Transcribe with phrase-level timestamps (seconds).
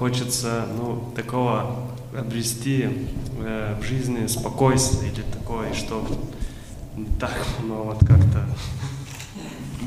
[0.00, 1.76] хочется ну, такого
[2.18, 2.88] обрести
[3.38, 6.02] э, в жизни спокойствие или такое, что
[6.96, 7.36] не так,
[7.68, 8.46] но вот как-то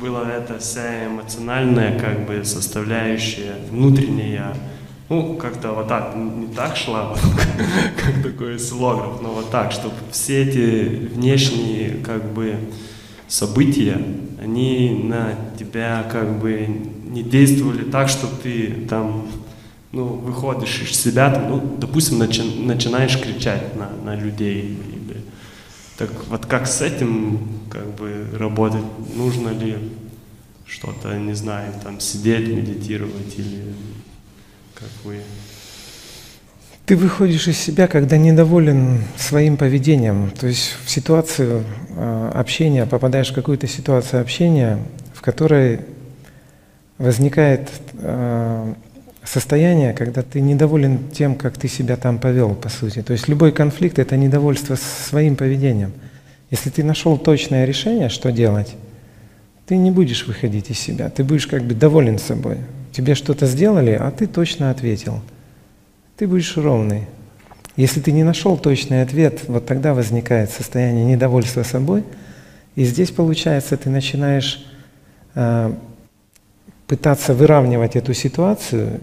[0.00, 4.56] была эта вся эмоциональная как бы составляющая, внутренняя,
[5.08, 7.14] ну, как-то вот так, не так шла,
[7.96, 12.56] как такой слогов, но вот так, чтобы все эти внешние как бы
[13.28, 14.04] события,
[14.42, 16.66] они на тебя как бы
[17.04, 19.28] не действовали так, что ты там,
[19.92, 24.78] ну, выходишь из себя, там, ну, допустим, начи начинаешь кричать на, на людей.
[24.92, 25.16] Или,
[25.98, 28.84] так вот как с этим как бы работать?
[29.14, 29.76] Нужно ли
[30.66, 33.74] что-то, не знаю, там сидеть, медитировать или
[34.74, 35.20] как вы?
[36.86, 40.30] Ты выходишь из себя, когда недоволен своим поведением.
[40.30, 44.78] То есть в ситуацию э, общения, попадаешь в какую-то ситуацию общения,
[45.14, 45.80] в которой
[46.98, 48.74] возникает э,
[49.30, 53.02] состояние, когда ты недоволен тем, как ты себя там повел, по сути.
[53.02, 55.92] То есть любой конфликт– это недовольство своим поведением.
[56.50, 58.74] Если ты нашел точное решение, что делать,
[59.66, 62.56] ты не будешь выходить из себя, ты будешь как бы доволен собой.
[62.92, 65.20] Тебе что-то сделали, а ты точно ответил.
[66.16, 67.06] Ты будешь ровный.
[67.76, 72.02] Если ты не нашел точный ответ, вот тогда возникает состояние недовольства собой,
[72.74, 74.66] и здесь получается, ты начинаешь
[75.36, 75.72] э,
[76.88, 79.00] пытаться выравнивать эту ситуацию,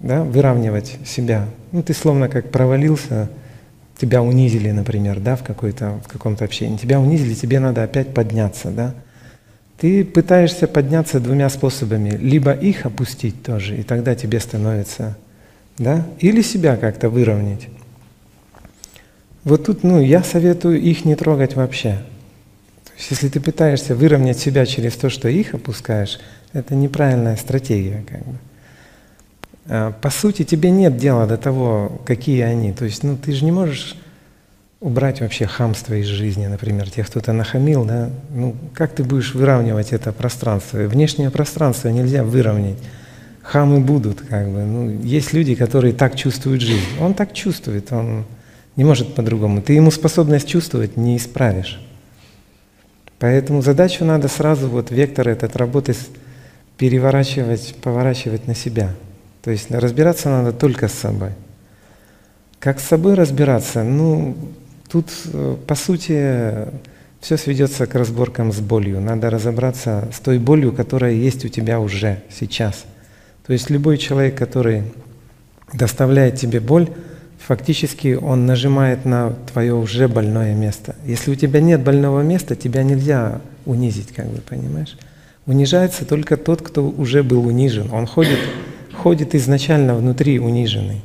[0.00, 1.46] да, выравнивать себя.
[1.72, 3.30] Ну, ты словно как провалился,
[3.98, 6.78] тебя унизили, например, да, в, какой-то, в каком-то общении.
[6.78, 8.94] Тебя унизили, тебе надо опять подняться, да.
[9.78, 12.10] Ты пытаешься подняться двумя способами.
[12.10, 15.16] Либо их опустить тоже, и тогда тебе становится,
[15.78, 17.68] да, или себя как-то выровнять.
[19.44, 21.98] Вот тут, ну, я советую их не трогать вообще.
[22.84, 26.20] То есть, если ты пытаешься выровнять себя через то, что их опускаешь,
[26.52, 28.34] это неправильная стратегия, как бы.
[29.72, 32.72] А, по сути, тебе нет дела до того, какие они.
[32.72, 33.96] То есть, ну, ты же не можешь
[34.80, 39.92] убрать вообще хамство из жизни, например, тех, кто-то нахамил, да, ну как ты будешь выравнивать
[39.92, 40.78] это пространство?
[40.78, 42.78] Внешнее пространство нельзя выровнять.
[43.42, 44.64] Хамы будут, как бы.
[44.64, 46.86] Ну, есть люди, которые так чувствуют жизнь.
[47.00, 48.24] Он так чувствует, он
[48.74, 49.62] не может по-другому.
[49.62, 51.80] Ты ему способность чувствовать не исправишь.
[53.20, 55.94] Поэтому задачу надо сразу, вот вектор этот работы
[56.76, 58.94] переворачивать, поворачивать на себя.
[59.42, 61.30] То есть разбираться надо только с собой.
[62.58, 63.82] Как с собой разбираться?
[63.82, 64.36] Ну,
[64.90, 66.66] Тут, э, по сути,
[67.20, 69.00] все сведется к разборкам с болью.
[69.00, 72.84] Надо разобраться с той болью, которая есть у тебя уже сейчас.
[73.46, 74.82] То есть любой человек, который
[75.72, 76.88] доставляет тебе боль,
[77.38, 80.96] фактически он нажимает на твое уже больное место.
[81.06, 84.98] Если у тебя нет больного места, тебя нельзя унизить, как бы, понимаешь?
[85.46, 87.92] Унижается только тот, кто уже был унижен.
[87.92, 88.38] Он ходит,
[89.00, 91.00] ходит изначально внутри униженный.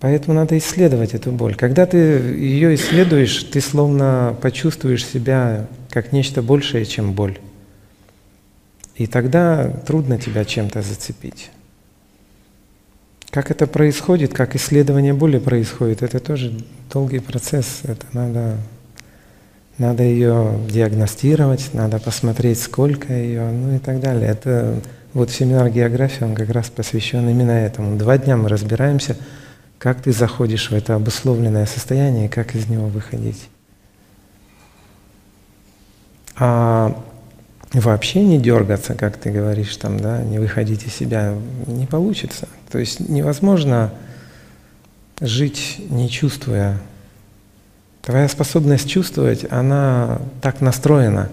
[0.00, 1.54] Поэтому надо исследовать эту боль.
[1.54, 7.38] Когда ты ее исследуешь, ты словно почувствуешь себя как нечто большее, чем боль.
[8.96, 11.50] И тогда трудно тебя чем-то зацепить.
[13.30, 16.52] Как это происходит, как исследование боли происходит, это тоже
[16.92, 17.80] долгий процесс.
[17.84, 18.58] Это надо,
[19.78, 24.30] надо ее диагностировать, надо посмотреть, сколько ее, ну и так далее.
[24.30, 24.80] Это
[25.12, 27.96] вот семинар географии, он как раз посвящен именно этому.
[27.96, 29.16] Два дня мы разбираемся–
[29.82, 33.48] как ты заходишь в это обусловленное состояние и как из него выходить.
[36.36, 36.96] А
[37.72, 41.34] вообще не дергаться, как ты говоришь, там, да, не выходить из себя,
[41.66, 42.48] не получится.
[42.70, 43.92] То есть невозможно
[45.20, 46.78] жить не чувствуя.
[48.02, 51.28] Твоя способность чувствовать, она так настроена.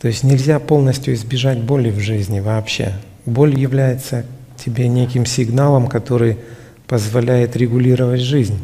[0.00, 2.94] То есть нельзя полностью избежать боли в жизни вообще.
[3.26, 6.38] Боль является тебе неким сигналом, который
[6.88, 8.58] позволяет регулировать жизнь.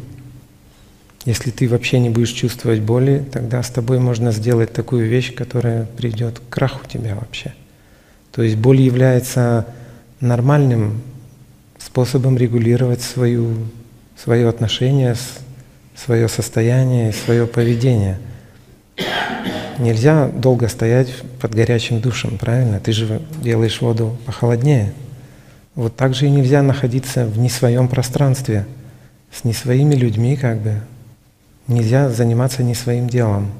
[1.25, 5.85] Если ты вообще не будешь чувствовать боли, тогда с тобой можно сделать такую вещь, которая
[5.85, 7.53] придет к краху тебя вообще.
[8.33, 9.65] То есть боль является
[10.19, 11.01] нормальным
[11.77, 13.53] способом регулировать свою,
[14.17, 15.15] свое отношение,
[16.03, 18.19] свое состояние, свое поведение.
[19.77, 22.79] Нельзя долго стоять под горячим душем, правильно?
[22.79, 24.93] Ты же делаешь воду похолоднее.
[25.75, 28.65] Вот так же и нельзя находиться в не своем пространстве,
[29.31, 30.81] с не своими людьми как бы.
[31.67, 33.51] Нельзя заниматься не своим делом.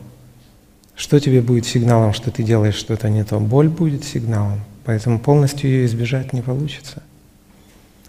[0.96, 3.40] Что тебе будет сигналом, что ты делаешь что-то не то?
[3.40, 7.04] Боль будет сигналом, поэтому полностью ее избежать не получится.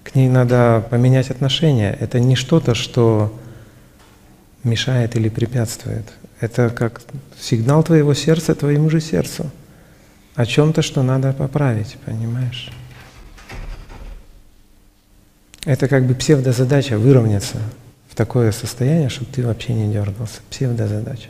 [0.03, 1.97] К ней надо поменять отношения.
[2.01, 3.33] Это не что-то, что
[4.65, 6.13] мешает или препятствует.
[6.41, 7.03] Это как
[7.39, 9.51] сигнал твоего сердца твоему же сердцу
[10.35, 12.71] о чем-то, что надо поправить, понимаешь?
[15.65, 17.59] Это как бы псевдозадача выровняться
[18.09, 20.41] в такое состояние, чтобы ты вообще не дергался.
[20.51, 21.29] Псевдозадача.